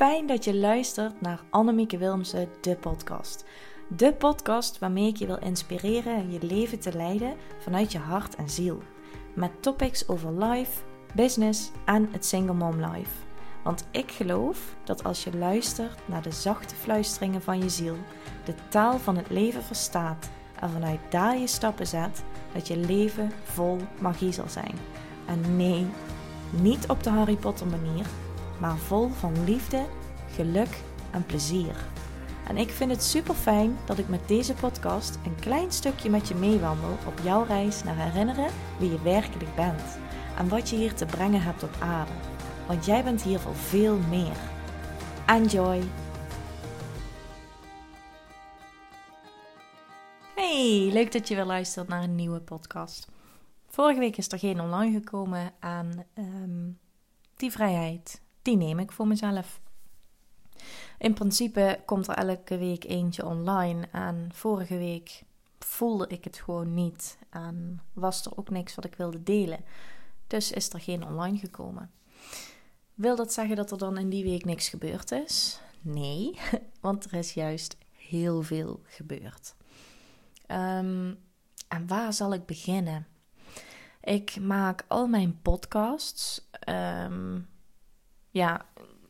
[0.00, 3.44] fijn dat je luistert naar Annemieke Wilmsen, de podcast.
[3.88, 8.50] De podcast waarmee ik je wil inspireren je leven te leiden vanuit je hart en
[8.50, 8.82] ziel.
[9.34, 10.82] Met topics over life,
[11.14, 13.10] business en het single mom life.
[13.64, 17.96] Want ik geloof dat als je luistert naar de zachte fluisteringen van je ziel,
[18.44, 20.30] de taal van het leven verstaat
[20.60, 22.22] en vanuit daar je stappen zet,
[22.52, 24.74] dat je leven vol magie zal zijn.
[25.26, 25.86] En nee,
[26.50, 28.06] niet op de Harry Potter manier,
[28.60, 29.84] maar vol van liefde,
[30.34, 31.88] geluk en plezier.
[32.48, 36.28] En ik vind het super fijn dat ik met deze podcast een klein stukje met
[36.28, 39.98] je meewandel op jouw reis naar herinneren wie je werkelijk bent
[40.38, 42.12] en wat je hier te brengen hebt op aarde.
[42.66, 44.36] Want jij bent hier voor veel meer.
[45.26, 45.82] Enjoy!
[50.34, 53.08] Hey, leuk dat je weer luistert naar een nieuwe podcast.
[53.66, 56.78] Vorige week is er geen online gekomen aan um,
[57.36, 58.22] die vrijheid.
[58.42, 59.60] Die neem ik voor mezelf.
[60.98, 63.88] In principe komt er elke week eentje online.
[63.92, 65.22] En vorige week
[65.58, 67.18] voelde ik het gewoon niet.
[67.30, 69.64] En was er ook niks wat ik wilde delen.
[70.26, 71.90] Dus is er geen online gekomen.
[72.94, 75.60] Wil dat zeggen dat er dan in die week niks gebeurd is?
[75.80, 76.38] Nee,
[76.80, 79.54] want er is juist heel veel gebeurd.
[80.46, 81.18] Um,
[81.68, 83.06] en waar zal ik beginnen?
[84.00, 86.48] Ik maak al mijn podcasts.
[86.68, 87.48] Um,
[88.30, 88.66] ja,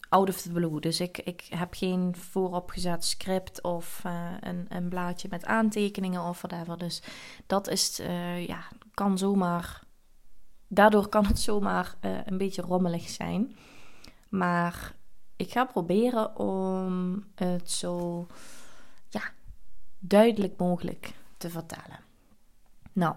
[0.09, 0.81] out of the blue.
[0.81, 6.41] Dus ik, ik heb geen vooropgezet script of uh, een, een blaadje met aantekeningen of
[6.41, 6.79] whatever.
[6.79, 7.03] Dus
[7.47, 9.83] dat is, uh, ja, kan zomaar.
[10.69, 13.57] Daardoor kan het zomaar uh, een beetje rommelig zijn.
[14.29, 14.95] Maar
[15.37, 18.27] ik ga proberen om het zo
[19.09, 19.23] ja,
[19.99, 21.99] duidelijk mogelijk te vertellen.
[22.93, 23.15] Nou,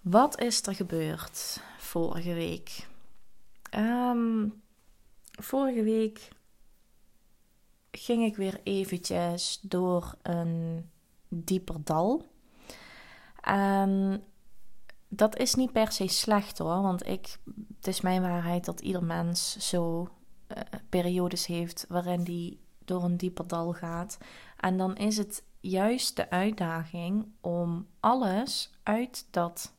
[0.00, 2.90] wat is er gebeurd vorige week?
[3.76, 4.62] Um,
[5.40, 6.28] vorige week
[7.90, 10.90] ging ik weer eventjes door een
[11.28, 12.30] dieper dal.
[13.40, 14.22] En
[15.08, 17.38] dat is niet per se slecht hoor, want ik,
[17.76, 20.08] het is mijn waarheid dat ieder mens zo
[20.48, 24.18] uh, periodes heeft waarin die door een dieper dal gaat.
[24.56, 29.74] En dan is het juist de uitdaging om alles uit dat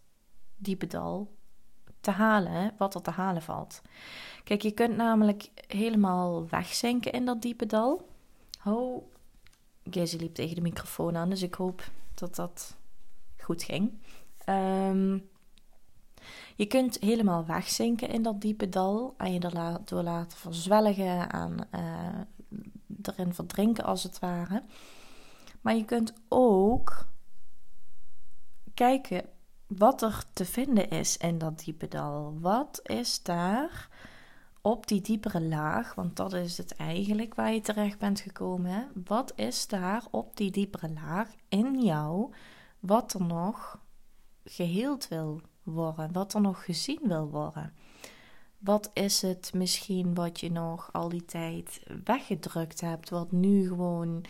[0.56, 1.33] diepe dal
[2.04, 3.82] te halen wat er te halen valt.
[4.44, 8.08] Kijk, je kunt namelijk helemaal wegzinken in dat diepe dal.
[8.66, 9.04] Oh,
[9.90, 11.84] Gizzy liep tegen de microfoon aan, dus ik hoop
[12.14, 12.78] dat dat
[13.38, 14.02] goed ging.
[14.50, 15.30] Um,
[16.56, 21.68] je kunt helemaal wegzinken in dat diepe dal en je er door laten verzwelgen en
[21.76, 22.20] uh,
[23.02, 24.64] erin verdrinken als het ware.
[25.62, 27.06] Maar je kunt ook
[28.74, 29.26] kijken
[29.78, 32.38] wat er te vinden is in dat diepe dal.
[32.40, 33.90] Wat is daar
[34.62, 38.72] op die diepere laag, want dat is het eigenlijk waar je terecht bent gekomen.
[38.72, 38.84] Hè?
[39.06, 42.34] Wat is daar op die diepere laag in jou
[42.80, 43.80] wat er nog
[44.44, 47.74] geheeld wil worden, wat er nog gezien wil worden?
[48.58, 54.26] Wat is het misschien wat je nog al die tijd weggedrukt hebt, wat nu gewoon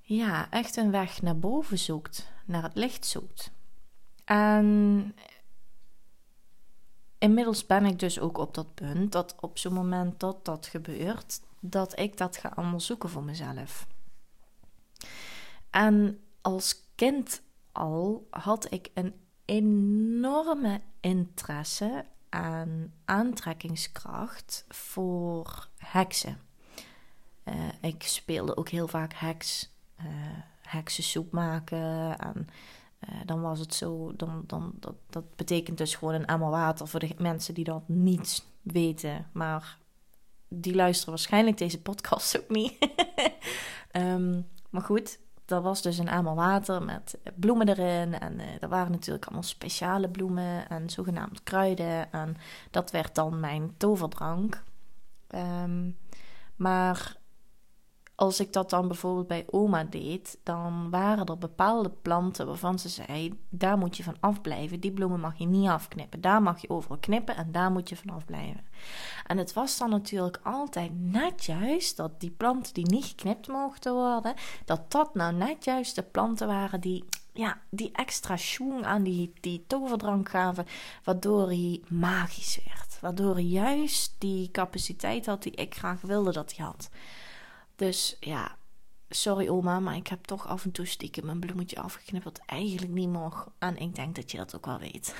[0.00, 3.50] ja, echt een weg naar boven zoekt, naar het licht zoekt?
[4.28, 5.14] En
[7.18, 11.40] inmiddels ben ik dus ook op dat punt dat op zo'n moment dat dat gebeurt,
[11.60, 13.86] dat ik dat ga onderzoeken voor mezelf.
[15.70, 26.40] En als kind al had ik een enorme interesse aan aantrekkingskracht voor heksen.
[27.44, 30.06] Uh, ik speelde ook heel vaak heks, uh,
[30.62, 32.48] heksensoep maken en
[33.00, 36.88] uh, dan was het zo, dan, dan, dat, dat betekent dus gewoon een emmer water
[36.88, 39.26] voor de mensen die dat niet weten.
[39.32, 39.78] Maar
[40.48, 42.88] die luisteren waarschijnlijk deze podcast ook niet.
[43.92, 48.18] um, maar goed, dat was dus een emmer water met bloemen erin.
[48.18, 52.12] En uh, er waren natuurlijk allemaal speciale bloemen en zogenaamd kruiden.
[52.12, 52.36] En
[52.70, 54.64] dat werd dan mijn toverdrank.
[55.34, 55.96] Um,
[56.56, 57.16] maar
[58.18, 62.88] als ik dat dan bijvoorbeeld bij oma deed, dan waren er bepaalde planten waarvan ze
[62.88, 64.80] zei: daar moet je van afblijven.
[64.80, 66.20] Die bloemen mag je niet afknippen.
[66.20, 68.64] Daar mag je overal knippen en daar moet je van afblijven.
[69.26, 73.94] En het was dan natuurlijk altijd net juist dat die planten die niet geknipt mochten
[73.94, 74.34] worden,
[74.64, 79.32] dat dat nou net juist de planten waren die, ja, die extra schoen aan die,
[79.40, 80.66] die toverdrank gaven,
[81.04, 82.98] waardoor hij magisch werd.
[83.00, 86.90] Waardoor hij juist die capaciteit had die ik graag wilde dat hij had.
[87.78, 88.56] Dus ja,
[89.08, 92.92] sorry oma, maar ik heb toch af en toe stiekem mijn bloemetje afgeknipt wat eigenlijk
[92.92, 93.50] niet mag.
[93.58, 95.14] En ik denk dat je dat ook wel weet.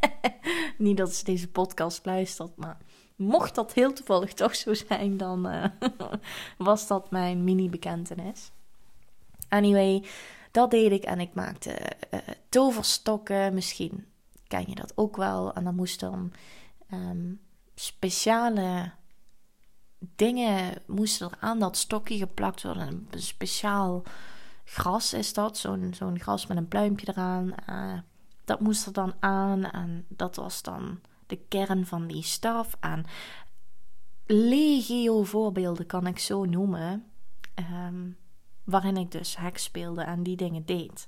[0.78, 2.78] niet dat ze deze podcast luistert, maar
[3.16, 5.64] mocht dat heel toevallig toch zo zijn, dan uh,
[6.58, 8.50] was dat mijn mini-bekentenis.
[9.48, 10.04] Anyway,
[10.50, 11.78] dat deed ik en ik maakte
[12.10, 13.54] uh, toverstokken.
[13.54, 14.06] Misschien
[14.46, 15.52] ken je dat ook wel.
[15.52, 16.32] En dan moest dan
[16.92, 17.40] um,
[17.74, 18.92] speciale
[20.16, 23.06] dingen moesten er aan dat stokje geplakt worden.
[23.10, 24.02] Een speciaal
[24.64, 27.54] gras is dat, zo'n zo'n gras met een pluimpje eraan.
[27.70, 27.98] Uh,
[28.44, 32.76] dat moest er dan aan en dat was dan de kern van die staf.
[32.80, 33.04] En
[34.26, 37.04] legio voorbeelden kan ik zo noemen,
[37.86, 38.16] um,
[38.64, 41.06] waarin ik dus heks speelde en die dingen deed.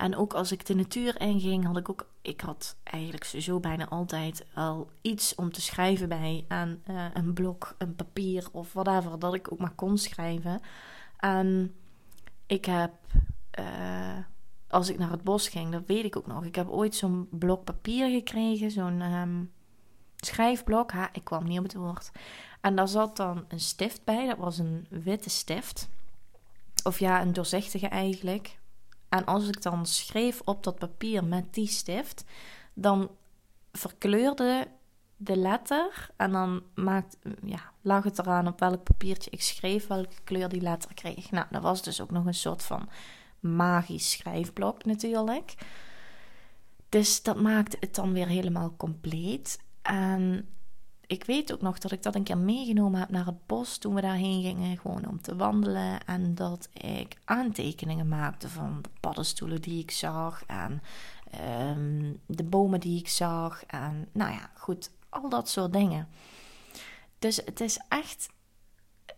[0.00, 2.08] En ook als ik de natuur inging, had ik ook.
[2.22, 6.44] Ik had eigenlijk zo bijna altijd al iets om te schrijven bij.
[6.48, 9.18] Aan uh, een blok, een papier of whatever.
[9.18, 10.60] Dat ik ook maar kon schrijven.
[11.16, 11.74] En
[12.46, 12.92] ik heb.
[13.58, 14.18] Uh,
[14.68, 16.44] als ik naar het bos ging, dat weet ik ook nog.
[16.44, 18.70] Ik heb ooit zo'n blok papier gekregen.
[18.70, 19.52] Zo'n um,
[20.16, 20.92] schrijfblok.
[20.92, 22.10] Ha, ik kwam niet op het woord.
[22.60, 24.26] En daar zat dan een stift bij.
[24.26, 25.88] Dat was een witte stift.
[26.84, 28.58] Of ja, een doorzichtige eigenlijk.
[29.10, 32.24] En als ik dan schreef op dat papier met die stift,
[32.74, 33.10] dan
[33.72, 34.66] verkleurde
[35.16, 40.16] de letter en dan maakt, ja, lag het eraan op welk papiertje ik schreef, welke
[40.24, 41.30] kleur die letter kreeg.
[41.30, 42.88] Nou, dat was dus ook nog een soort van
[43.40, 45.54] magisch schrijfblok natuurlijk.
[46.88, 49.58] Dus dat maakte het dan weer helemaal compleet.
[49.82, 50.48] En
[51.10, 53.94] ik weet ook nog dat ik dat een keer meegenomen heb naar het bos toen
[53.94, 56.04] we daarheen gingen, gewoon om te wandelen.
[56.06, 60.82] En dat ik aantekeningen maakte van de paddenstoelen die ik zag en
[61.68, 63.64] um, de bomen die ik zag.
[63.66, 66.08] En nou ja, goed, al dat soort dingen.
[67.18, 68.28] Dus het is echt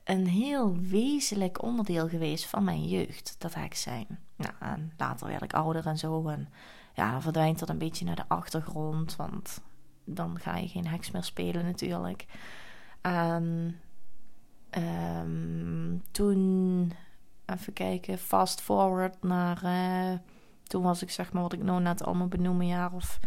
[0.04, 4.18] een heel wezenlijk onderdeel geweest van mijn jeugd, dat ik zijn.
[4.36, 6.28] Nou, en later werd ik ouder en zo.
[6.28, 6.48] En
[6.94, 9.60] ja, dan verdwijnt dat een beetje naar de achtergrond, want
[10.04, 12.26] dan ga je geen heks meer spelen natuurlijk.
[13.00, 13.80] En
[14.78, 16.92] um, toen,
[17.46, 20.18] even kijken, fast forward naar, uh,
[20.62, 23.18] toen was ik zeg maar wat ik nou net allemaal benoem, een jaar of,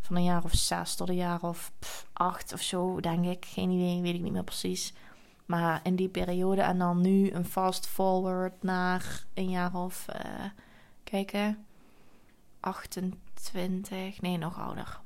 [0.00, 1.72] van een jaar of zes tot een jaar of
[2.12, 3.44] acht of zo, denk ik.
[3.44, 4.94] Geen idee, weet ik niet meer precies.
[5.46, 10.44] Maar in die periode en dan nu een fast forward naar een jaar of, uh,
[11.04, 11.66] kijken,
[12.60, 15.02] 28, nee nog ouder.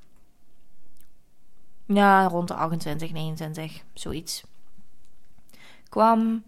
[1.94, 4.44] Ja, rond de 28, 29, zoiets.
[5.88, 6.44] Kwam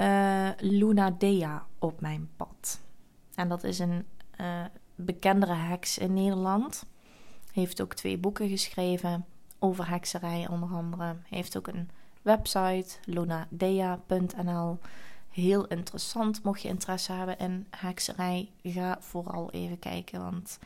[0.00, 2.80] uh, Luna Dea op mijn pad.
[3.34, 4.06] En dat is een
[4.40, 6.84] uh, bekendere heks in Nederland.
[7.52, 9.24] Heeft ook twee boeken geschreven
[9.58, 11.16] over hekserij, onder andere.
[11.28, 11.90] Heeft ook een
[12.22, 14.78] website, lunadea.nl.
[15.28, 16.42] Heel interessant.
[16.42, 20.22] Mocht je interesse hebben in hekserij, ga vooral even kijken.
[20.22, 20.58] Want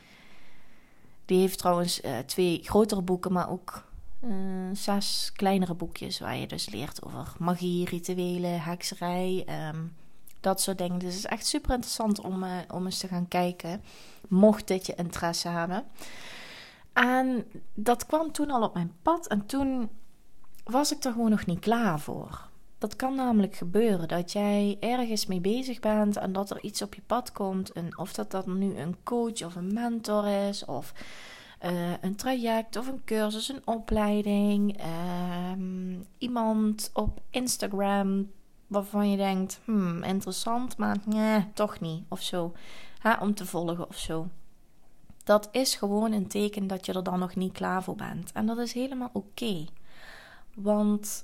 [1.25, 3.87] die heeft trouwens uh, twee grotere boeken, maar ook
[4.25, 4.31] uh,
[4.73, 9.95] zes kleinere boekjes waar je dus leert over magie, rituelen, hekserij, um,
[10.39, 10.99] dat soort dingen.
[10.99, 13.83] Dus het is echt super interessant om, uh, om eens te gaan kijken,
[14.27, 15.83] mocht dit je interesse hebben.
[16.93, 19.89] En dat kwam toen al op mijn pad en toen
[20.63, 22.47] was ik er gewoon nog niet klaar voor.
[22.77, 26.93] Dat kan namelijk gebeuren dat jij ergens mee bezig bent en dat er iets op
[26.93, 27.71] je pad komt.
[27.71, 30.93] En of dat dat nu een coach of een mentor is, of
[31.61, 34.81] uh, een traject of een cursus, een opleiding,
[35.51, 38.31] um, iemand op Instagram
[38.67, 42.53] waarvan je denkt, hmm, interessant, maar nee, toch niet of zo,
[43.19, 44.27] om te volgen of zo.
[45.23, 48.31] Dat is gewoon een teken dat je er dan nog niet klaar voor bent.
[48.31, 49.65] En dat is helemaal oké.
[50.55, 51.23] Want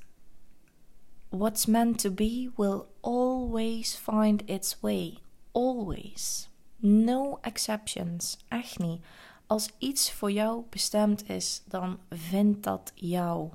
[1.29, 5.17] what's meant to be will always find its way.
[5.51, 6.49] Always.
[6.75, 8.37] No exceptions.
[8.47, 9.01] Echt niet.
[9.47, 13.49] Als iets voor jou bestemd is, dan vindt dat jou.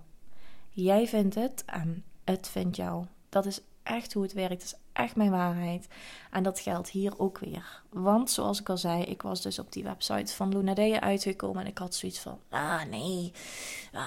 [0.70, 3.04] Jij vindt het en het vindt jou.
[3.28, 4.50] Dat is echt hoe het werkt.
[4.50, 5.88] Dat is echt mijn waarheid.
[6.30, 7.82] En dat geldt hier ook weer.
[7.88, 11.62] Want zoals ik al zei, ik was dus op die website van Lunadea uitgekomen.
[11.62, 13.32] En ik had zoiets van: ah nee,
[13.94, 14.00] uh,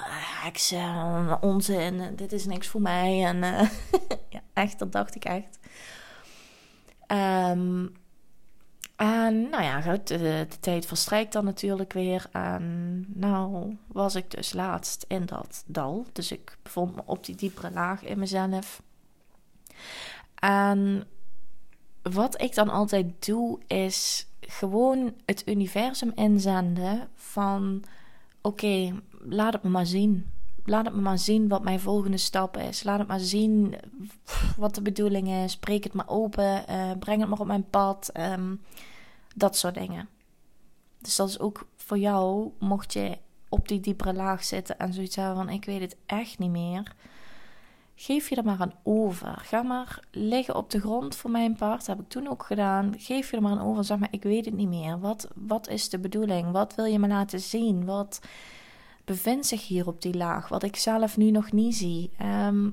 [0.44, 3.26] heksen, onzin, dit is niks voor mij.
[3.26, 3.70] En uh,
[4.36, 5.60] ja, echt, dat dacht ik echt.
[7.08, 7.96] Um,
[8.96, 12.26] en nou ja, goed, de, de, tijd verstrijkt dan natuurlijk weer.
[12.32, 16.06] En nou was ik dus laatst in dat dal.
[16.12, 18.82] Dus ik bevond me op die diepere laag in mezelf.
[20.36, 21.08] En
[22.02, 27.84] wat ik dan altijd doe, is gewoon het universum inzenden van...
[28.42, 30.32] Oké, laat het me maar zien.
[30.66, 32.84] Laat het me maar zien wat mijn volgende stap is.
[32.84, 33.76] Laat het maar zien
[34.58, 35.52] wat de bedoeling is.
[35.52, 36.64] Spreek het maar open.
[36.70, 38.12] Uh, breng het maar op mijn pad.
[38.18, 38.62] Um,
[39.36, 40.10] dat soort dingen.
[41.00, 43.18] Dus dat is ook voor jou, mocht je
[43.50, 46.96] op die diepere laag zitten en zoiets hebben van ik weet het echt niet meer.
[47.96, 49.38] Geef je er maar aan over.
[49.38, 51.78] Ga maar liggen op de grond voor mijn part.
[51.78, 52.94] Dat heb ik toen ook gedaan.
[52.98, 53.84] Geef je er maar aan over.
[53.84, 55.00] Zeg maar, ik weet het niet meer.
[55.00, 56.52] Wat, wat is de bedoeling?
[56.52, 57.86] Wat wil je me laten zien?
[57.86, 58.20] Wat
[59.06, 60.48] bevindt zich hier op die laag?
[60.48, 62.12] Wat ik zelf nu nog niet zie.
[62.18, 62.70] Ehm,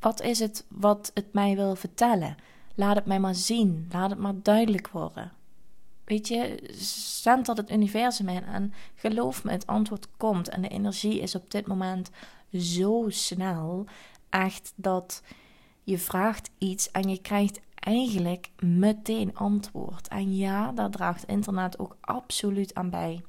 [0.00, 2.36] wat is het wat het mij wil vertellen?
[2.74, 3.88] Laat het mij maar zien.
[3.92, 5.32] Laat het maar duidelijk worden.
[6.04, 6.70] Weet je,
[7.22, 10.48] zend dat het universum in en geloof me, het antwoord komt.
[10.48, 12.10] En de energie is op dit moment
[12.52, 13.86] zo snel.
[14.30, 15.22] Echt dat
[15.82, 20.08] je vraagt iets en je krijgt eigenlijk meteen antwoord.
[20.08, 23.22] En ja, daar draagt internet ook absoluut aan bij.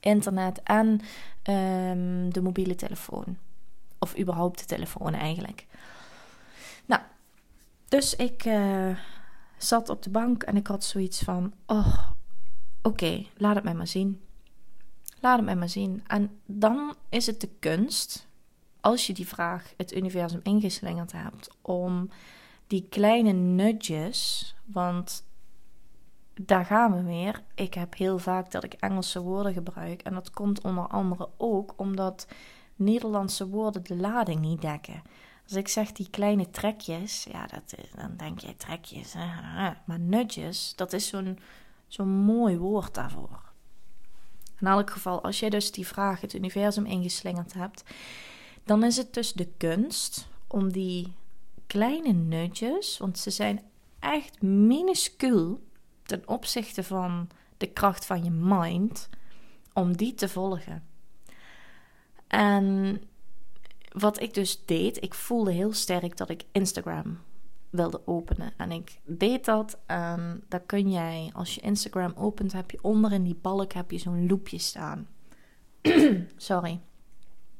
[0.00, 1.00] Internet en
[1.42, 3.36] ehm, de mobiele telefoon.
[3.98, 5.66] Of überhaupt de telefoon eigenlijk.
[6.86, 7.02] Nou,
[7.88, 8.98] dus ik uh,
[9.56, 11.98] zat op de bank en ik had zoiets van: Oh,
[12.82, 14.20] oké, laat het mij maar zien.
[15.20, 16.02] Laat het mij maar zien.
[16.06, 18.26] En dan is het de kunst,
[18.80, 22.10] als je die vraag het universum ingeslingerd hebt, om
[22.66, 25.24] die kleine nudges, want
[26.40, 27.42] daar gaan we weer.
[27.54, 30.02] Ik heb heel vaak dat ik Engelse woorden gebruik.
[30.02, 32.26] En dat komt onder andere ook omdat
[32.76, 35.02] Nederlandse woorden de lading niet dekken.
[35.44, 39.14] Als ik zeg die kleine trekjes, ja, dat, dan denk je trekjes.
[39.16, 39.70] Hè?
[39.84, 41.38] Maar nudges, dat is zo'n
[41.86, 43.42] zo'n mooi woord daarvoor.
[44.60, 47.84] In elk geval, als jij dus die vraag het universum ingeslingerd hebt,
[48.64, 51.12] dan is het dus de kunst om die
[51.66, 53.62] kleine nudges, want ze zijn
[53.98, 55.60] echt minuscuul
[56.08, 59.08] ten opzichte van de kracht van je mind,
[59.72, 60.84] om die te volgen.
[62.26, 62.96] En
[63.92, 67.18] wat ik dus deed, ik voelde heel sterk dat ik Instagram
[67.70, 68.52] wilde openen.
[68.56, 69.78] En ik deed dat.
[69.86, 73.90] En dan kun jij, als je Instagram opent, heb je onder in die balk heb
[73.90, 75.08] je zo'n loopje staan.
[76.36, 76.80] Sorry.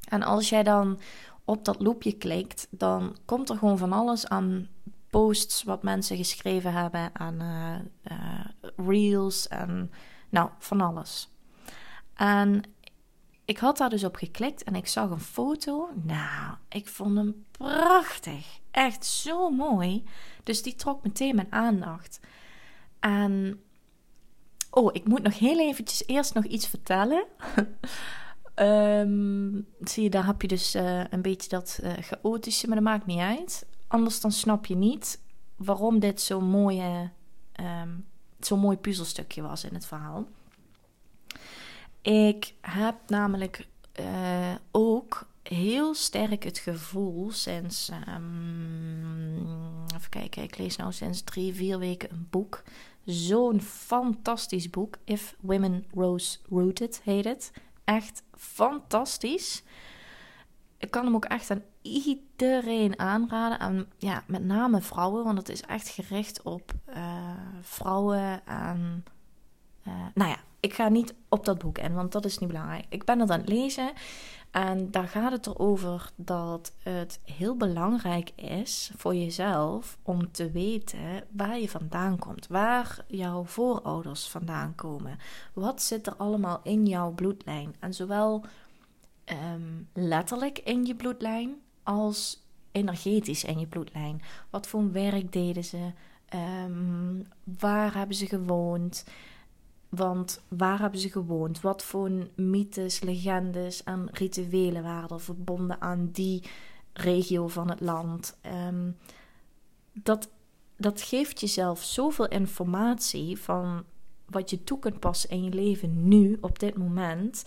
[0.09, 0.99] En als jij dan
[1.45, 4.69] op dat loopje klikt, dan komt er gewoon van alles aan
[5.11, 8.45] posts wat mensen geschreven hebben, aan uh, uh,
[8.77, 9.91] reels en
[10.29, 11.33] nou, van alles.
[12.15, 12.63] En
[13.45, 15.91] ik had daar dus op geklikt en ik zag een foto.
[16.03, 18.59] Nou, ik vond hem prachtig.
[18.71, 20.05] Echt zo mooi.
[20.43, 22.21] Dus die trok meteen mijn aandacht.
[23.01, 23.61] En.
[24.71, 27.25] Oh, ik moet nog heel eventjes eerst nog iets vertellen.
[28.55, 33.07] um, zie je, daar heb je dus uh, een beetje dat chaotische, maar dat maakt
[33.07, 33.67] niet uit.
[33.89, 35.21] Anders dan snap je niet
[35.57, 37.11] waarom dit zo'n mooie,
[37.61, 38.07] um,
[38.59, 40.27] mooi puzzelstukje was in het verhaal.
[42.03, 43.67] Ik heb namelijk
[44.01, 47.91] uh, ook heel sterk het gevoel sinds.
[48.09, 52.63] Um, even kijken, ik lees nou sinds drie, vier weken een boek.
[53.05, 54.97] Zo'n fantastisch boek.
[55.05, 57.53] If Women Rose Rooted heet het.
[57.85, 59.63] Echt fantastisch.
[60.79, 63.59] Ik kan hem ook echt aan iedereen aanraden.
[63.59, 67.31] En ja, met name vrouwen, want het is echt gericht op uh,
[67.61, 69.05] vrouwen en.
[69.89, 72.85] Uh, nou ja, ik ga niet op dat boek in, want dat is niet belangrijk.
[72.89, 73.93] Ik ben het aan het lezen
[74.51, 81.25] en daar gaat het erover dat het heel belangrijk is voor jezelf om te weten
[81.31, 85.19] waar je vandaan komt, waar jouw voorouders vandaan komen.
[85.53, 87.75] Wat zit er allemaal in jouw bloedlijn?
[87.79, 88.45] En zowel
[89.31, 94.23] um, letterlijk in je bloedlijn als energetisch in je bloedlijn.
[94.51, 95.93] Wat voor werk deden ze?
[96.65, 97.27] Um,
[97.59, 99.05] waar hebben ze gewoond?
[99.89, 101.61] Want waar hebben ze gewoond?
[101.61, 106.43] Wat voor mythes, legendes en rituelen waren er verbonden aan die
[106.93, 108.39] regio van het land?
[108.67, 108.97] Um,
[109.93, 110.31] dat,
[110.77, 113.85] dat geeft jezelf zoveel informatie van
[114.27, 117.45] wat je toe kunt passen in je leven nu, op dit moment.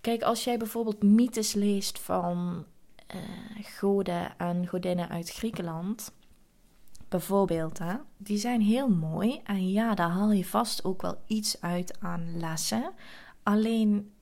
[0.00, 2.64] Kijk, als jij bijvoorbeeld mythes leest van
[3.14, 3.20] uh,
[3.64, 6.12] goden en godinnen uit Griekenland
[7.08, 9.40] bijvoorbeeld, hè, die zijn heel mooi.
[9.44, 12.92] En ja, daar haal je vast ook wel iets uit aan lessen.
[13.42, 14.12] Alleen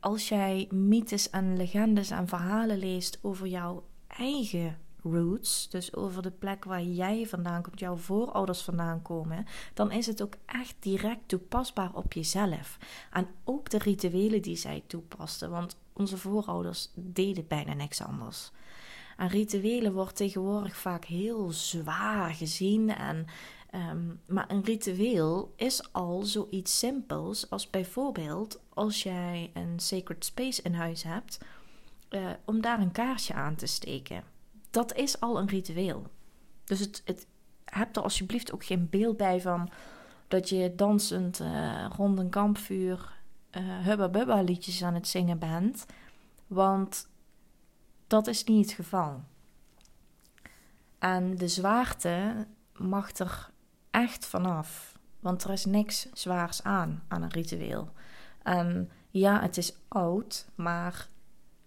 [0.00, 6.30] als jij mythes en legendes en verhalen leest over jouw eigen roots, dus over de
[6.30, 11.20] plek waar jij vandaan komt, jouw voorouders vandaan komen, dan is het ook echt direct
[11.28, 12.78] toepasbaar op jezelf.
[13.12, 18.50] En ook de rituelen die zij toepasten, want onze voorouders deden bijna niks anders.
[19.20, 22.94] En rituelen wordt tegenwoordig vaak heel zwaar gezien.
[22.94, 23.26] En,
[23.74, 30.62] um, maar een ritueel is al zoiets simpels als bijvoorbeeld als jij een sacred space
[30.62, 31.38] in huis hebt,
[32.10, 34.24] uh, om daar een kaarsje aan te steken.
[34.70, 36.06] Dat is al een ritueel.
[36.64, 37.26] Dus het, het
[37.64, 39.70] heb er alsjeblieft ook geen beeld bij van
[40.28, 43.18] dat je dansend uh, rond een kampvuur
[43.50, 45.86] uh, hubba bubba liedjes aan het zingen bent.
[46.46, 47.08] Want
[48.06, 49.20] dat is niet het geval.
[50.98, 52.46] En de zwaarte
[52.76, 53.50] mag er
[53.90, 54.98] echt vanaf.
[55.20, 57.92] Want er is niks zwaars aan, aan een ritueel.
[58.42, 61.08] En ja, het is oud, maar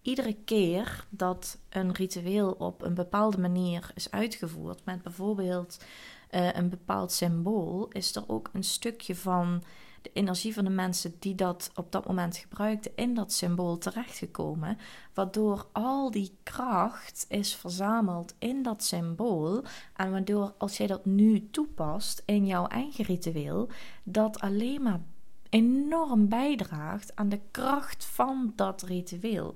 [0.04, 5.84] iedere keer dat een ritueel op een bepaalde manier is uitgevoerd, met bijvoorbeeld
[6.32, 9.64] uh, een bepaald symbool, is er ook een stukje van
[10.02, 14.78] de energie van de mensen die dat op dat moment gebruikten in dat symbool terechtgekomen,
[15.14, 19.64] waardoor al die kracht is verzameld in dat symbool
[19.96, 23.70] en waardoor als jij dat nu toepast in jouw eigen ritueel,
[24.04, 25.02] dat alleen maar
[25.50, 29.56] enorm bijdraagt aan de kracht van dat ritueel.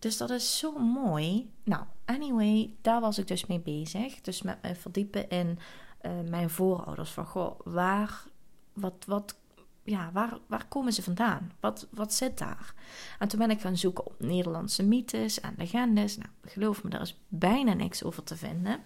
[0.00, 1.50] Dus dat is zo mooi.
[1.64, 4.20] Nou, anyway, daar was ik dus mee bezig.
[4.20, 5.58] Dus met me verdiepen in
[6.02, 7.10] uh, mijn voorouders.
[7.10, 8.24] Van goh, waar,
[8.72, 9.36] wat, wat,
[9.82, 11.52] ja, waar, waar komen ze vandaan?
[11.60, 12.74] Wat, wat zit daar?
[13.18, 16.16] En toen ben ik gaan zoeken op Nederlandse mythes en legendes.
[16.16, 18.80] Nou, geloof me, daar is bijna niks over te vinden.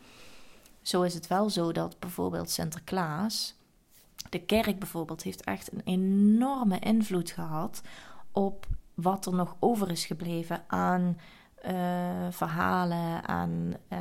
[0.82, 3.54] Zo is het wel zo dat bijvoorbeeld Sinterklaas,
[4.30, 7.82] de kerk bijvoorbeeld, heeft echt een enorme invloed gehad
[8.32, 11.16] op wat er nog over is gebleven aan
[11.66, 13.98] uh, verhalen, aan uh,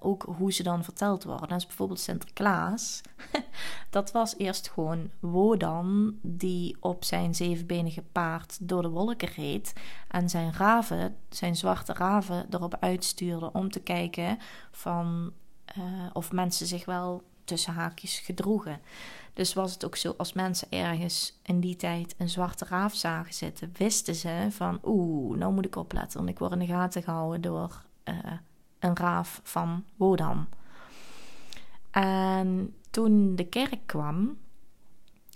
[0.00, 1.56] ook hoe ze dan verteld worden.
[1.56, 3.00] Is bijvoorbeeld Sinterklaas.
[3.90, 9.72] dat was eerst gewoon Wodan die op zijn zevenbenige paard door de wolken reed
[10.08, 14.38] en zijn raven, zijn zwarte raven, erop uitstuurde om te kijken
[14.70, 15.32] van
[15.78, 18.80] uh, of mensen zich wel tussen haakjes gedroegen.
[19.32, 23.34] Dus was het ook zo, als mensen ergens in die tijd een zwarte raaf zagen
[23.34, 27.02] zitten, wisten ze van oeh, nou moet ik opletten, want ik word in de gaten
[27.02, 28.14] gehouden door uh,
[28.78, 30.46] een raaf van Wodan.
[31.90, 34.38] En toen de kerk kwam,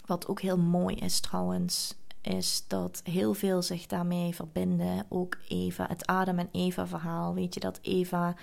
[0.07, 5.07] wat ook heel mooi is trouwens, is dat heel veel zich daarmee verbinden.
[5.09, 7.35] Ook Eva, het Adam en Eva verhaal.
[7.35, 8.35] Weet je dat Eva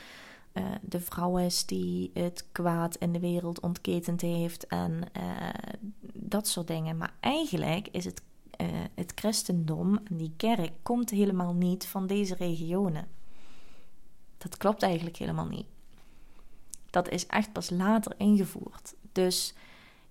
[0.53, 5.49] uh, de vrouw is die het kwaad in de wereld ontketend heeft en uh,
[6.13, 6.97] dat soort dingen.
[6.97, 8.21] Maar eigenlijk is het,
[8.61, 13.07] uh, het christendom en die kerk komt helemaal niet van deze regionen.
[14.37, 15.67] Dat klopt eigenlijk helemaal niet.
[16.89, 18.95] Dat is echt pas later ingevoerd.
[19.11, 19.53] Dus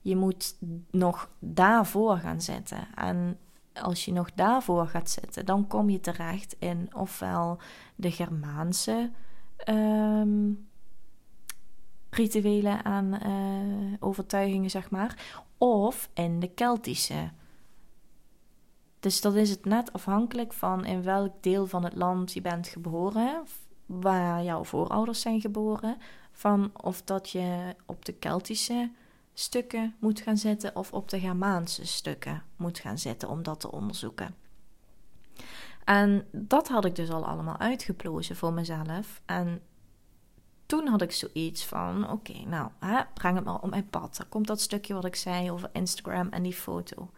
[0.00, 0.56] je moet
[0.90, 2.88] nog daarvoor gaan zitten.
[2.94, 3.38] En
[3.72, 7.58] als je nog daarvoor gaat zitten, dan kom je terecht in ofwel
[7.94, 9.10] de Germaanse
[9.68, 10.68] um,
[12.10, 15.42] rituelen aan uh, overtuigingen, zeg maar.
[15.58, 17.30] Of in de Keltische.
[19.00, 22.68] Dus dat is het net afhankelijk van in welk deel van het land je bent
[22.68, 23.42] geboren,
[23.86, 25.96] waar jouw voorouders zijn geboren,
[26.32, 28.90] van of dat je op de Keltische
[29.34, 33.72] stukken moet gaan zitten of op de Germaanse stukken moet gaan zitten om dat te
[33.72, 34.34] onderzoeken.
[35.84, 39.22] En dat had ik dus al allemaal uitgeplozen voor mezelf.
[39.24, 39.62] En
[40.66, 44.16] toen had ik zoiets van: oké, nou, hè, breng het maar op mijn pad.
[44.16, 47.10] Dan komt dat stukje wat ik zei over Instagram en die foto.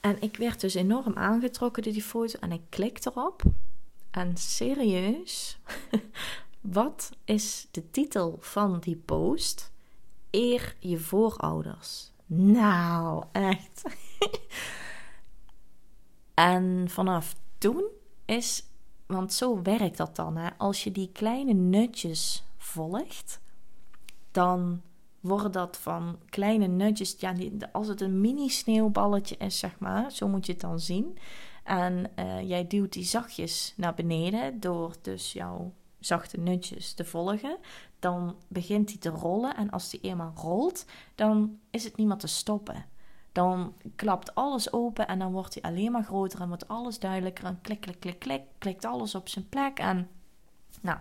[0.00, 3.42] En ik werd dus enorm aangetrokken door die foto en ik klik erop.
[4.10, 5.58] En serieus,
[6.60, 9.72] wat is de titel van die post?
[10.30, 12.12] Eer je voorouders.
[12.26, 13.82] Nou, echt.
[16.34, 17.84] En vanaf toen
[18.24, 18.64] is,
[19.06, 20.48] want zo werkt dat dan, hè?
[20.56, 23.40] als je die kleine nutjes volgt,
[24.30, 24.82] dan
[25.20, 27.34] worden dat van kleine nutjes, ja,
[27.72, 31.18] als het een mini sneeuwballetje is, zeg maar, zo moet je het dan zien.
[31.64, 37.56] En uh, jij duwt die zachtjes naar beneden door dus jouw zachte nutjes te volgen.
[37.98, 42.16] Dan begint hij te rollen en als die eenmaal rolt, dan is het niet meer
[42.16, 42.84] te stoppen
[43.34, 47.44] dan klapt alles open en dan wordt hij alleen maar groter en wordt alles duidelijker.
[47.44, 49.78] En klik, klik, klik, klik, klikt alles op zijn plek.
[49.78, 50.08] En
[50.80, 50.98] nou,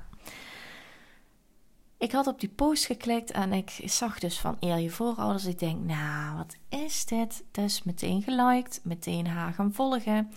[1.98, 5.46] ik had op die post geklikt en ik zag dus van eer je voorouders.
[5.46, 7.43] Ik denk, nou, wat is dit?
[7.52, 10.32] Dus meteen geliked, meteen haar gaan volgen,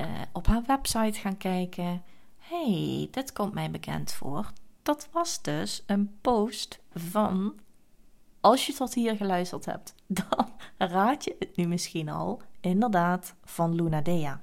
[0.00, 2.02] uh, op haar website gaan kijken.
[2.38, 4.50] hey, dit komt mij bekend voor.
[4.82, 7.54] Dat was dus een post van
[8.40, 13.74] als je tot hier geluisterd hebt, dan raad je het nu misschien al, inderdaad, van
[13.74, 14.42] Luna Dea.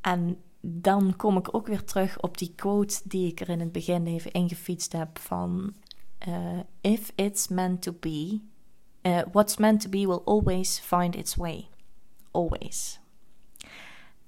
[0.00, 3.72] En dan kom ik ook weer terug op die quote die ik er in het
[3.72, 5.74] begin even ingefietst heb van
[6.28, 8.40] uh, If it's meant to be,
[9.02, 11.68] uh, what's meant to be will always find its way.
[12.30, 13.00] Always.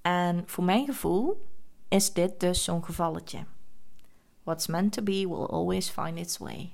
[0.03, 1.47] En voor mijn gevoel
[1.89, 3.45] is dit dus zo'n gevalletje.
[4.43, 6.73] What's meant to be will always find its way.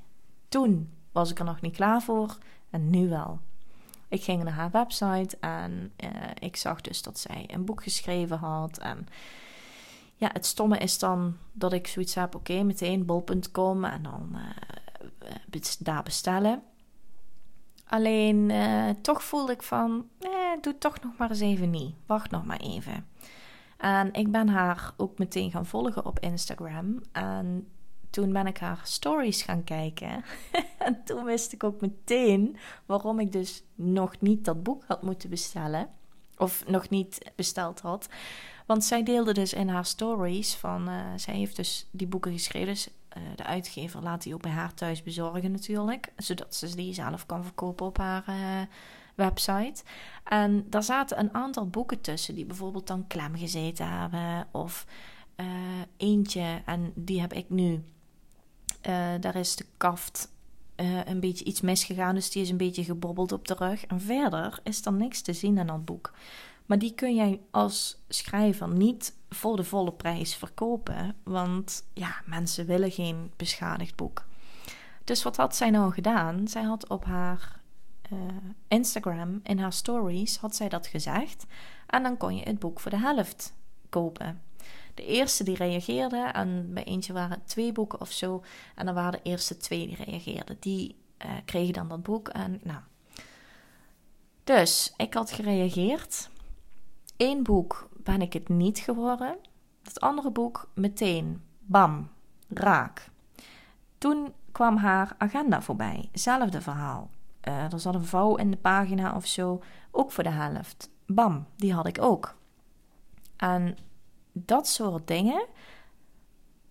[0.48, 2.38] Toen was ik er nog niet klaar voor
[2.70, 3.40] en nu wel.
[4.08, 8.38] Ik ging naar haar website en uh, ik zag dus dat zij een boek geschreven
[8.38, 8.78] had.
[8.78, 9.06] En
[10.14, 14.36] ja, het stomme is dan dat ik zoiets heb, oké, meteen bol.com en dan
[15.52, 16.62] uh, daar bestellen.
[17.86, 18.52] Alleen
[19.02, 20.30] toch voelde ik van, eh,
[20.60, 21.94] doe toch nog maar eens even niet.
[22.06, 23.06] Wacht nog maar even.
[23.76, 27.02] En ik ben haar ook meteen gaan volgen op Instagram.
[27.12, 27.68] En
[28.10, 30.24] toen ben ik haar stories gaan kijken.
[30.78, 35.30] en toen wist ik ook meteen waarom ik dus nog niet dat boek had moeten
[35.30, 35.88] bestellen.
[36.36, 38.08] Of nog niet besteld had.
[38.66, 40.88] Want zij deelde dus in haar stories van...
[40.88, 42.66] Uh, zij heeft dus die boeken geschreven.
[42.68, 46.12] Dus uh, de uitgever laat die ook bij haar thuis bezorgen natuurlijk.
[46.16, 48.24] Zodat ze die zelf kan verkopen op haar...
[48.28, 48.60] Uh,
[49.14, 49.82] website.
[50.24, 54.46] En daar zaten een aantal boeken tussen die bijvoorbeeld dan klem gezeten hebben.
[54.50, 54.86] Of
[55.96, 57.82] eentje, en die heb ik nu.
[58.88, 60.32] Uh, daar is de kaft
[60.76, 63.86] uh, een beetje iets misgegaan, dus die is een beetje gebobbeld op de rug.
[63.86, 66.12] En verder is er niks te zien aan dat boek.
[66.66, 72.66] Maar die kun jij als schrijver niet voor de volle prijs verkopen, want ja, mensen
[72.66, 74.26] willen geen beschadigd boek.
[75.04, 76.48] Dus wat had zij nou gedaan?
[76.48, 77.60] Zij had op haar
[78.12, 78.18] uh,
[78.68, 81.46] Instagram, in haar stories, had zij dat gezegd.
[81.86, 83.54] En dan kon je het boek voor de helft
[83.88, 84.40] kopen.
[84.94, 88.42] De eerste die reageerde, en bij eentje waren het twee boeken of zo.
[88.74, 90.56] En dan waren de eerste twee die reageerden.
[90.60, 92.28] Die uh, kregen dan dat boek.
[92.28, 92.80] En nou.
[94.44, 96.30] Dus ik had gereageerd.
[97.16, 99.36] Eén boek ben ik het niet geworden.
[99.82, 101.42] Het andere boek meteen.
[101.58, 102.10] Bam.
[102.48, 103.10] Raak.
[103.98, 106.08] Toen kwam haar agenda voorbij.
[106.12, 107.10] Zelfde verhaal.
[107.48, 110.90] Uh, er zat een vouw in de pagina of zo, ook voor de helft.
[111.06, 112.36] Bam, die had ik ook.
[113.36, 113.76] En
[114.44, 115.46] dat soort dingen,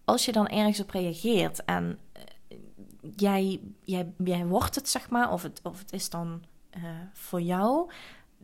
[0.05, 2.57] als je dan ergens op reageert en uh,
[3.15, 6.43] jij, jij, jij wordt het, zeg maar, of het, of het is dan
[6.77, 7.91] uh, voor jou,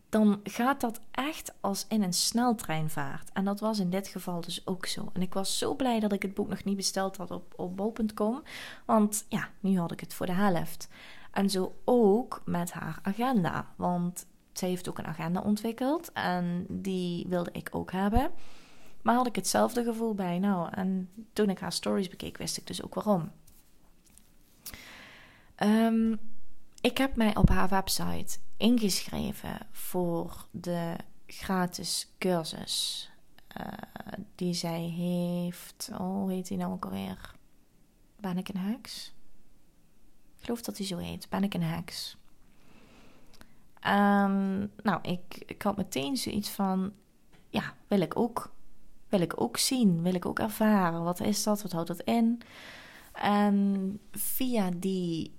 [0.10, 3.32] dan gaat dat echt als in een sneltreinvaart.
[3.34, 5.10] En dat was in dit geval dus ook zo.
[5.14, 7.78] En ik was zo blij dat ik het boek nog niet besteld had op, op
[7.78, 8.44] bol.com.
[8.86, 10.88] Want ja, nu had ik het voor de helft.
[11.32, 13.68] En zo ook met haar agenda.
[13.76, 18.32] Want zij heeft ook een agenda ontwikkeld en die wilde ik ook hebben.
[19.06, 20.40] Maar had ik hetzelfde gevoel bij.
[20.40, 23.32] Nou, en toen ik haar stories bekeek, wist ik dus ook waarom.
[25.60, 26.20] Um,
[26.82, 30.96] ik heb mij op haar website ingeschreven voor de
[31.28, 33.10] gratis cursus
[33.58, 33.68] uh,
[34.36, 35.90] die zij heeft.
[35.92, 37.32] Oh, hoe heet die nou ook alweer?
[38.20, 39.14] Ben ik een heks?
[40.38, 41.30] geloof dat hij zo heet.
[41.30, 42.18] Ben ik een heks?
[43.88, 46.94] Um, nou, ik, ik had meteen zoiets van:
[47.50, 48.54] ja, wil ik ook.
[49.16, 51.04] Wil ik ook zien, wil ik ook ervaren.
[51.04, 51.62] Wat is dat?
[51.62, 52.42] Wat houdt dat in?
[53.14, 55.36] En via die,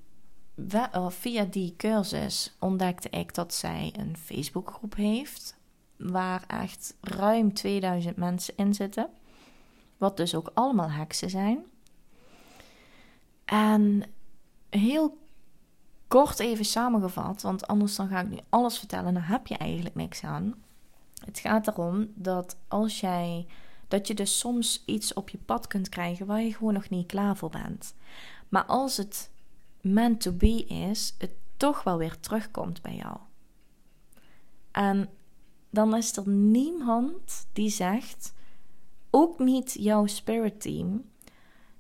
[1.09, 5.57] via die cursus ontdekte ik dat zij een Facebookgroep heeft.
[5.97, 9.09] Waar echt ruim 2000 mensen in zitten.
[9.97, 11.65] Wat dus ook allemaal heksen zijn.
[13.45, 14.03] En
[14.71, 15.19] heel
[16.09, 19.57] kort even samengevat, want anders dan ga ik nu alles vertellen en dan heb je
[19.57, 20.55] eigenlijk niks aan.
[21.25, 23.47] Het gaat erom dat als jij
[23.89, 27.07] dat je dus soms iets op je pad kunt krijgen waar je gewoon nog niet
[27.07, 27.95] klaar voor bent.
[28.49, 29.31] Maar als het
[29.81, 33.17] meant to be is, het toch wel weer terugkomt bij jou.
[34.71, 35.09] En
[35.71, 38.35] dan is er niemand die zegt,
[39.11, 41.05] ook niet jouw spirit team,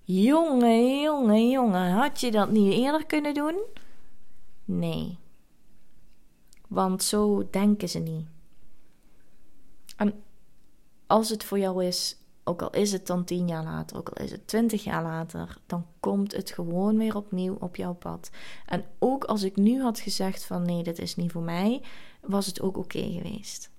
[0.09, 3.63] Jongen, jongen, jongen, had je dat niet eerder kunnen doen?
[4.65, 5.19] Nee.
[6.69, 8.27] Want zo denken ze niet.
[9.97, 10.23] En
[11.07, 14.25] als het voor jou is, ook al is het dan tien jaar later, ook al
[14.25, 18.31] is het twintig jaar later, dan komt het gewoon weer opnieuw op jouw pad.
[18.67, 21.83] En ook als ik nu had gezegd van nee, dit is niet voor mij,
[22.21, 23.71] was het ook oké geweest.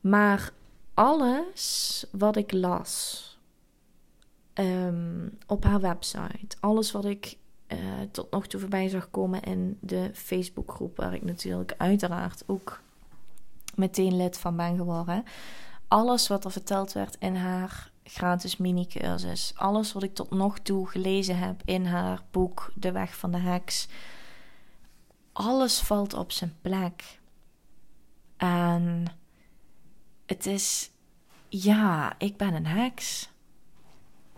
[0.00, 0.52] Maar
[0.94, 3.38] alles wat ik las
[4.54, 7.36] um, op haar website, alles wat ik
[7.68, 7.78] uh,
[8.10, 12.82] tot nog toe voorbij zag komen in de Facebookgroep, waar ik natuurlijk uiteraard ook
[13.76, 15.24] meteen lid van ben geworden.
[15.88, 20.88] Alles wat er verteld werd in haar gratis mini-cursus, alles wat ik tot nog toe
[20.88, 23.88] gelezen heb in haar boek De Weg van de Heks,
[25.32, 27.20] alles valt op zijn plek.
[28.36, 29.06] En
[30.26, 30.90] het is,
[31.48, 33.28] ja, ik ben een heks.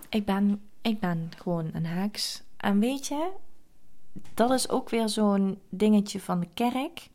[0.08, 2.42] Ik ben, ik ben gewoon een heks.
[2.56, 3.30] En weet je,
[4.34, 7.08] dat is ook weer zo'n dingetje van de kerk.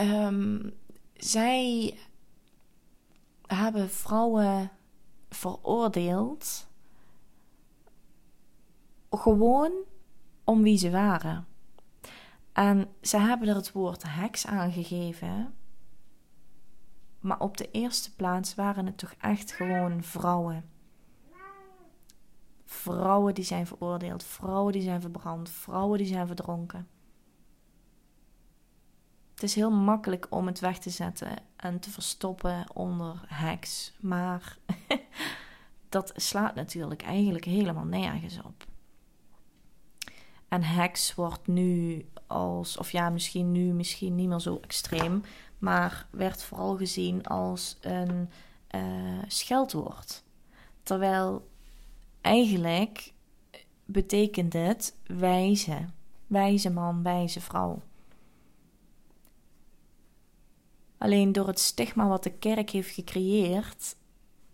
[0.00, 0.72] Um,
[1.14, 1.94] zij
[3.46, 4.70] hebben vrouwen
[5.28, 6.68] veroordeeld
[9.10, 9.72] gewoon
[10.44, 11.46] om wie ze waren.
[12.52, 15.54] En ze hebben er het woord heks aangegeven.
[17.20, 20.70] Maar op de eerste plaats waren het toch echt gewoon vrouwen.
[22.64, 26.88] Vrouwen die zijn veroordeeld, vrouwen die zijn verbrand, vrouwen die zijn verdronken.
[29.38, 34.58] Het is heel makkelijk om het weg te zetten en te verstoppen onder heks, maar
[35.88, 38.64] dat slaat natuurlijk eigenlijk helemaal nergens op.
[40.48, 45.22] En heks wordt nu als, of ja, misschien nu misschien niet meer zo extreem,
[45.58, 48.30] maar werd vooral gezien als een
[48.74, 50.24] uh, scheldwoord.
[50.82, 51.48] Terwijl
[52.20, 53.12] eigenlijk
[53.84, 55.86] betekent het wijze,
[56.26, 57.82] wijze man, wijze vrouw.
[60.98, 63.96] Alleen door het stigma wat de kerk heeft gecreëerd,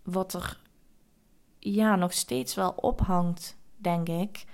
[0.03, 0.59] wat er
[1.59, 4.45] ja, nog steeds wel ophangt, denk ik.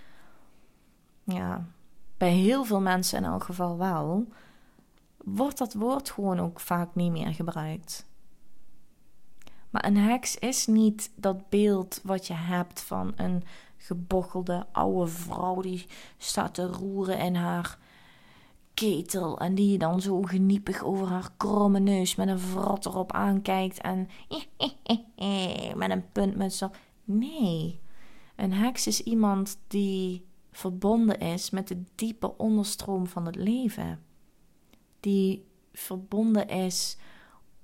[1.23, 1.65] Ja,
[2.17, 4.27] bij heel veel mensen in elk geval wel,
[5.17, 8.06] wordt dat woord gewoon ook vaak niet meer gebruikt.
[9.69, 13.43] Maar een heks is niet dat beeld wat je hebt van een
[13.77, 17.77] gebochelde oude vrouw die staat te roeren in haar
[18.73, 23.12] ketel en die je dan zo geniepig over haar kromme neus met een vrat erop
[23.12, 24.10] aankijkt en
[25.81, 26.77] met een puntmuts op.
[27.03, 27.79] Nee,
[28.36, 34.03] een heks is iemand die verbonden is met de diepe onderstroom van het leven.
[34.99, 36.97] Die verbonden is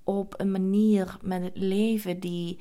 [0.04, 2.58] op een manier met het leven die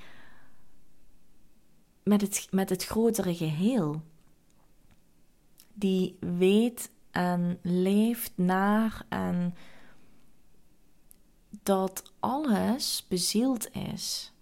[2.03, 4.01] met het, met het grotere geheel.
[5.73, 9.55] Die weet en leeft naar en
[11.63, 14.33] dat alles bezield is.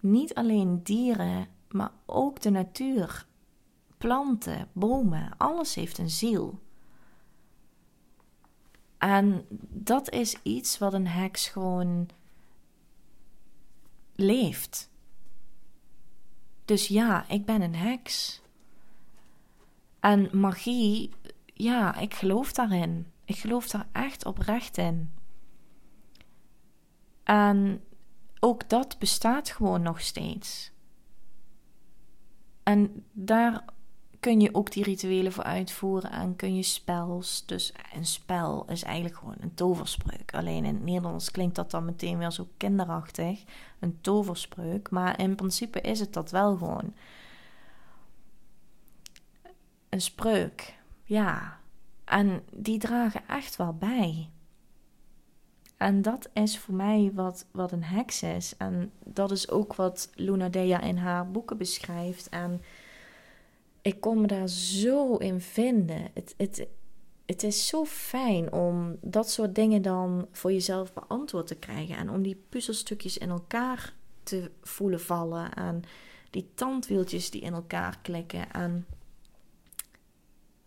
[0.00, 3.26] Niet alleen dieren, maar ook de natuur,
[3.98, 6.60] planten, bomen, alles heeft een ziel.
[8.98, 12.08] En dat is iets wat een heks gewoon
[14.14, 14.90] leeft.
[16.64, 18.42] Dus ja, ik ben een heks.
[20.00, 21.10] En magie,
[21.54, 23.12] ja, ik geloof daarin.
[23.24, 25.12] Ik geloof daar echt oprecht in.
[27.22, 27.84] En
[28.40, 30.72] ook dat bestaat gewoon nog steeds.
[32.62, 33.64] En daar
[34.20, 37.46] kun je ook die rituelen voor uitvoeren en kun je spels.
[37.46, 40.34] Dus een spel is eigenlijk gewoon een toverspreuk.
[40.34, 43.44] Alleen in het Nederlands klinkt dat dan meteen weer zo kinderachtig.
[43.78, 44.90] Een toverspreuk.
[44.90, 46.94] Maar in principe is het dat wel gewoon.
[49.88, 50.82] Een spreuk.
[51.04, 51.60] Ja.
[52.04, 54.28] En die dragen echt wel bij.
[55.76, 58.56] En dat is voor mij wat, wat een heks is.
[58.56, 62.28] En dat is ook wat Luna Dea in haar boeken beschrijft.
[62.28, 62.62] En
[63.82, 66.10] ik kon me daar zo in vinden.
[66.14, 66.66] Het, het,
[67.26, 71.96] het is zo fijn om dat soort dingen dan voor jezelf beantwoord te krijgen.
[71.96, 75.54] En om die puzzelstukjes in elkaar te voelen vallen.
[75.54, 75.82] En
[76.30, 78.52] die tandwieltjes die in elkaar klikken.
[78.52, 78.86] En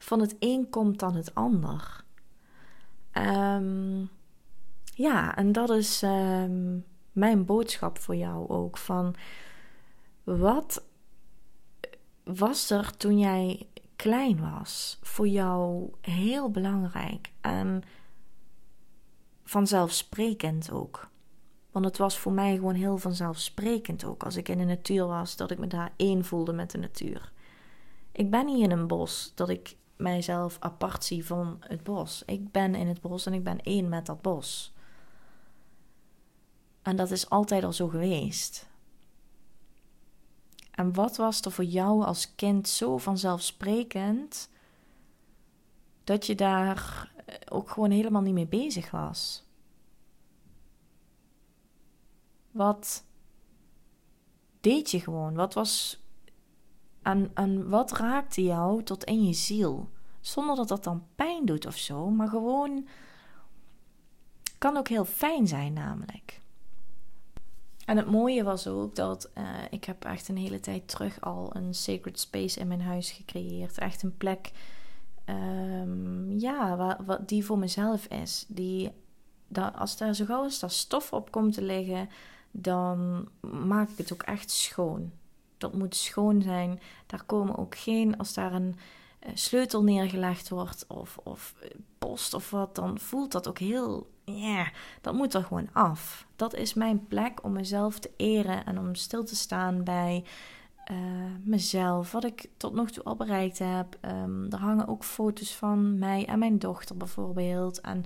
[0.08, 2.04] van het een komt dan het ander.
[3.14, 4.10] Um,
[4.84, 8.78] ja, en dat is um, mijn boodschap voor jou ook.
[8.78, 9.16] Van
[10.24, 10.86] wat
[12.24, 17.84] was er toen jij klein was voor jou heel belangrijk en
[19.44, 21.10] vanzelfsprekend ook.
[21.72, 25.36] Want het was voor mij gewoon heel vanzelfsprekend ook als ik in de natuur was,
[25.36, 27.32] dat ik me daar één voelde met de natuur.
[28.12, 32.24] Ik ben niet in een bos dat ik mijzelf apart zie van het bos.
[32.26, 34.74] Ik ben in het bos en ik ben één met dat bos.
[36.82, 38.70] En dat is altijd al zo geweest.
[40.72, 44.50] En wat was er voor jou als kind zo vanzelfsprekend
[46.04, 49.46] dat je daar eh, ook gewoon helemaal niet mee bezig was?
[52.52, 53.04] Wat
[54.62, 55.36] deed je gewoon?
[55.36, 56.00] Wat was
[57.34, 59.90] aan wat raakte jou tot in je ziel?
[60.20, 62.88] Zonder dat dat dan pijn doet of zo, maar gewoon
[64.58, 66.42] kan ook heel fijn zijn namelijk.
[67.86, 71.56] En het mooie was ook dat uh, ik heb echt een hele tijd terug al
[71.56, 73.78] een sacred space in mijn huis gecreëerd.
[73.78, 74.52] Echt een plek,
[75.26, 78.46] um, ja, die voor mezelf is.
[78.48, 78.92] Die,
[79.48, 82.10] dat, als daar zo gauw stof op komt te liggen,
[82.52, 85.12] dan maak ik het ook echt schoon.
[85.58, 86.80] Dat moet schoon zijn.
[87.06, 88.76] Daar komen ook geen, als daar een
[89.26, 91.56] uh, sleutel neergelegd wordt of, of
[91.98, 96.28] post of wat, dan voelt dat ook heel ja, dat moet er gewoon af.
[96.36, 100.24] Dat is mijn plek om mezelf te eren en om stil te staan bij
[101.44, 103.98] mezelf, wat ik tot nog toe al bereikt heb.
[104.02, 107.82] Um, er hangen ook foto's van mij en mijn dochter bijvoorbeeld.
[107.82, 108.06] En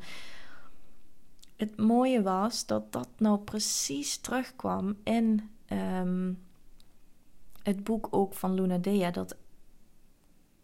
[1.55, 6.33] het mooie was dat dat nou precies terugkwam in ehm,
[7.63, 9.11] het boek ook van Luna Dea.
[9.11, 9.35] Dat,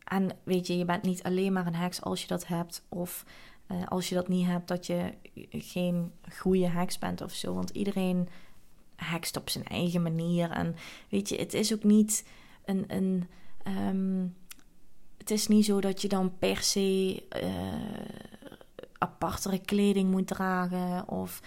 [0.03, 2.85] en weet je, je bent niet alleen maar een heks als je dat hebt.
[2.89, 3.25] Of
[3.71, 5.13] uh, als je dat niet hebt, dat je
[5.49, 7.53] geen goede heks bent of zo.
[7.53, 8.27] Want iedereen
[8.95, 10.51] hekst op zijn eigen manier.
[10.51, 10.75] En
[11.09, 12.27] weet je, het is ook niet
[12.65, 12.83] een.
[12.87, 13.27] een
[13.67, 14.35] um,
[15.17, 17.51] het is niet zo dat je dan per se uh,
[18.97, 21.07] apartere kleding moet dragen.
[21.07, 21.41] Of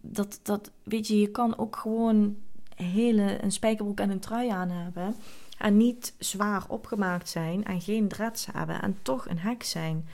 [0.00, 2.36] dat, dat, weet je, je kan ook gewoon
[2.74, 5.14] hele, een spijkerbroek en een trui aan hebben.
[5.58, 10.08] En niet zwaar opgemaakt zijn en geen dreads hebben en toch een hek zijn.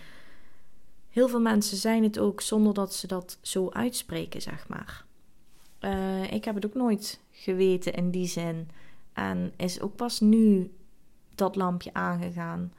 [1.10, 5.04] Heel veel mensen zijn het ook zonder dat ze dat zo uitspreken, zeg maar.
[5.80, 8.68] Uh, ik heb het ook nooit geweten in die zin.
[9.12, 10.72] En is ook pas nu
[11.34, 12.72] dat lampje aangegaan.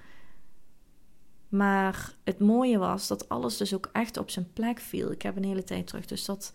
[1.50, 5.12] Maar het mooie was dat alles dus ook echt op zijn plek viel.
[5.12, 6.54] Ik heb een hele tijd terug dus dat,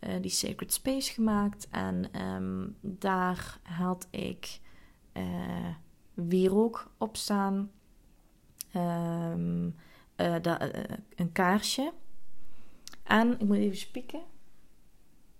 [0.00, 1.68] uh, die Sacred Space gemaakt.
[1.70, 4.60] En um, daar had ik
[5.12, 5.74] uh,
[6.14, 7.70] wierook op staan.
[8.76, 9.76] Um,
[10.16, 10.36] uh,
[11.14, 11.92] een kaarsje.
[13.02, 14.22] En ik moet even spieken.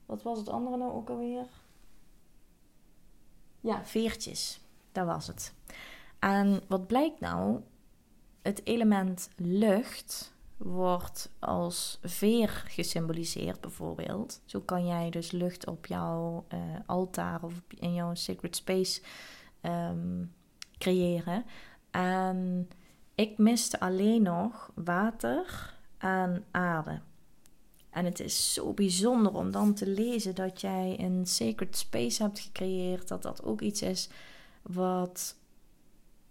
[0.07, 1.47] Wat was het andere nou ook alweer?
[3.61, 4.61] Ja, veertjes.
[4.93, 5.55] Dat was het.
[6.19, 7.61] En wat blijkt nou?
[8.43, 14.41] Het element lucht wordt als veer gesymboliseerd, bijvoorbeeld.
[14.45, 19.01] Zo kan jij dus lucht op jouw uh, altaar of in jouw sacred space
[19.63, 20.33] um,
[20.79, 21.45] creëren.
[21.91, 22.69] En
[23.15, 27.01] ik miste alleen nog water en aarde.
[27.91, 32.41] En het is zo bijzonder om dan te lezen dat jij een sacred space hebt
[32.41, 33.09] gecreëerd.
[33.09, 34.09] Dat dat ook iets is
[34.63, 35.37] wat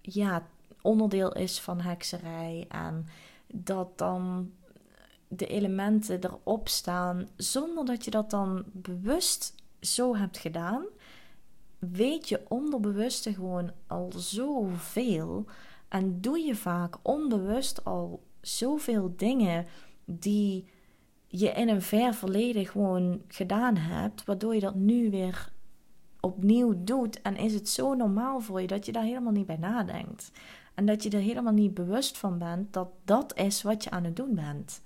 [0.01, 0.47] ja,
[0.81, 2.65] onderdeel is van hekserij.
[2.69, 3.07] En
[3.53, 4.51] dat dan
[5.27, 10.85] de elementen erop staan zonder dat je dat dan bewust zo hebt gedaan.
[11.79, 15.45] Weet je onderbewuste gewoon al zoveel.
[15.87, 19.65] En doe je vaak onbewust al zoveel dingen
[20.05, 20.65] die
[21.27, 25.51] je in een ver verleden gewoon gedaan hebt, waardoor je dat nu weer
[26.19, 27.21] opnieuw doet.
[27.21, 30.31] En is het zo normaal voor je dat je daar helemaal niet bij nadenkt.
[30.79, 34.03] En dat je er helemaal niet bewust van bent dat dat is wat je aan
[34.03, 34.81] het doen bent.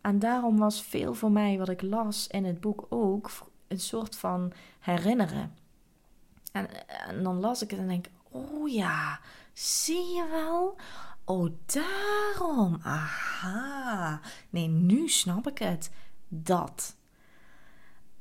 [0.00, 3.30] En daarom was veel voor mij wat ik las in het boek ook
[3.68, 5.54] een soort van herinneren.
[6.52, 9.20] En, en dan las ik het en denk: oh ja,
[9.52, 10.76] zie je wel?
[11.24, 12.78] Oh, daarom.
[12.82, 14.20] Aha.
[14.50, 15.90] Nee, nu snap ik het.
[16.28, 16.96] Dat.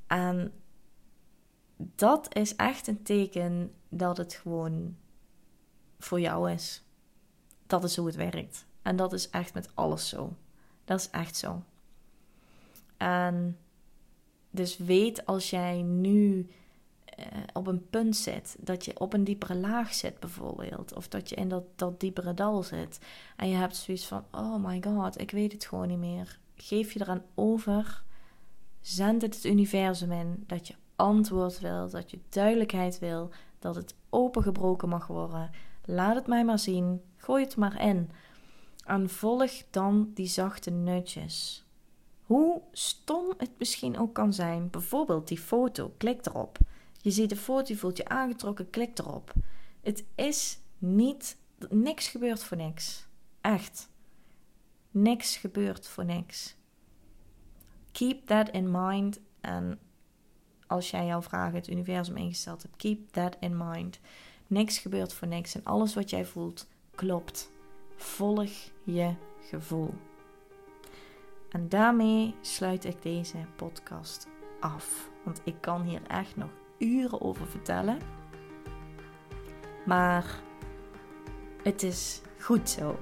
[0.07, 0.53] En
[1.77, 4.95] dat is echt een teken dat het gewoon
[6.03, 6.83] voor jou is.
[7.67, 8.65] Dat is hoe het werkt.
[8.81, 10.33] En dat is echt met alles zo.
[10.85, 11.63] Dat is echt zo.
[12.97, 13.57] En
[14.49, 16.49] dus weet als jij nu
[17.19, 21.29] uh, op een punt zit, dat je op een diepere laag zit bijvoorbeeld, of dat
[21.29, 22.99] je in dat, dat diepere dal zit
[23.35, 26.39] en je hebt zoiets van: oh my god, ik weet het gewoon niet meer.
[26.55, 28.03] Geef je eraan over,
[28.81, 33.95] zend het het universum in dat je antwoord wil, dat je duidelijkheid wil, dat het
[34.09, 35.51] opengebroken mag worden.
[35.85, 38.09] Laat het mij maar zien, gooi het maar in.
[38.85, 41.65] En volg dan die zachte nutjes.
[42.23, 46.57] Hoe stom het misschien ook kan zijn, bijvoorbeeld die foto, klik erop.
[47.01, 49.33] Je ziet de foto, je voelt je aangetrokken, klik erop.
[49.81, 51.37] Het is niet,
[51.69, 53.07] niks gebeurt voor niks.
[53.41, 53.89] Echt.
[54.91, 56.55] Niks gebeurt voor niks.
[57.91, 59.19] Keep that in mind.
[59.41, 59.79] En
[60.67, 63.99] als jij jouw vragen het universum ingesteld hebt, keep that in mind.
[64.47, 65.55] Niks gebeurt voor niks.
[65.55, 67.51] En alles wat jij voelt, klopt.
[67.95, 68.51] Volg
[68.83, 69.13] je
[69.49, 69.93] gevoel.
[71.49, 74.27] En daarmee sluit ik deze podcast
[74.59, 75.09] af.
[75.23, 77.97] Want ik kan hier echt nog uren over vertellen.
[79.85, 80.25] Maar
[81.63, 82.99] het is goed zo.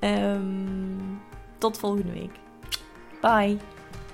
[0.00, 1.20] um,
[1.58, 2.40] tot volgende week.
[3.20, 3.58] Bye.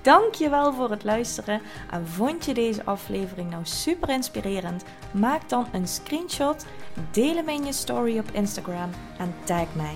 [0.01, 1.61] Dankjewel voor het luisteren.
[1.91, 4.83] En vond je deze aflevering nou super inspirerend?
[5.11, 6.65] Maak dan een screenshot,
[7.11, 9.95] deel hem in je story op Instagram en tag mij.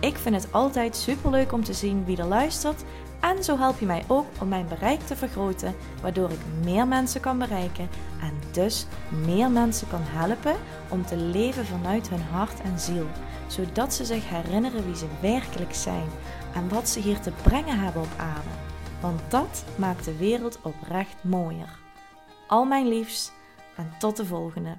[0.00, 2.84] Ik vind het altijd super leuk om te zien wie er luistert
[3.20, 7.20] en zo help je mij ook om mijn bereik te vergroten, waardoor ik meer mensen
[7.20, 7.88] kan bereiken
[8.20, 8.86] en dus
[9.26, 10.56] meer mensen kan helpen
[10.88, 13.06] om te leven vanuit hun hart en ziel,
[13.46, 16.08] zodat ze zich herinneren wie ze werkelijk zijn
[16.54, 18.63] en wat ze hier te brengen hebben op aarde.
[19.04, 21.78] Want dat maakt de wereld oprecht mooier.
[22.46, 23.32] Al mijn liefs,
[23.76, 24.76] En tot de volgende.